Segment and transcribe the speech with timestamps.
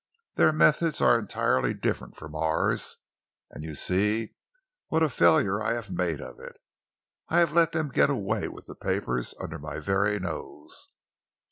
[0.33, 2.97] Their methods are entirely different from ours,
[3.51, 4.33] and you see
[4.87, 6.59] what a failure I have made of it.
[7.29, 10.89] I have let them get away with the papers under my very nose."